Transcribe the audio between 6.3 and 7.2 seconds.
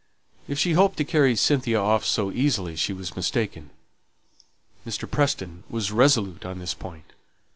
on this point.